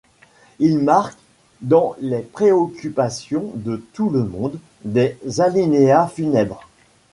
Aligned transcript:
Il 0.57 0.79
marque, 0.79 1.15
dans 1.61 1.95
les 1.99 2.21
préoccupations 2.21 3.51
de 3.53 3.85
tout 3.93 4.09
le 4.09 4.23
monde, 4.23 4.57
des 4.83 5.15
alinéas 5.41 6.07
funèbres. 6.07 6.65